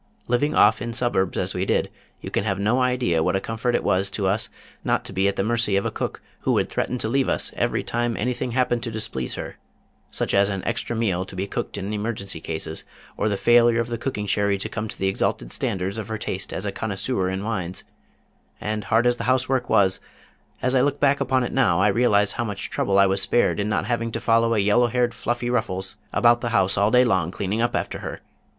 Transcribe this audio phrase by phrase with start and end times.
[0.27, 1.91] Living off in suburbs as we did,
[2.21, 4.49] you can have no idea of what a comfort it was to us
[4.83, 7.51] not to be at the mercy of a cook who would threaten to leave us
[7.55, 9.57] every time anything happened to displease her,
[10.09, 12.83] such as an extra meal to be cooked in emergency cases,
[13.15, 16.07] or the failure of the cooking sherry to come up to the exalted standards of
[16.07, 17.83] her taste as a connoisseur in wines,
[18.59, 19.99] and hard as the housework was,
[20.63, 23.59] as I look back upon it now, I realize how much trouble I was spared
[23.59, 27.05] in not having to follow a yellow haired fluffy ruffles about the house all day
[27.05, 28.21] long cleaning up after her.